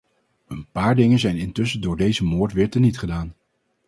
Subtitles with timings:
[0.47, 3.33] Een paar dingen zijn intussen door deze moord weer teniet gedaan.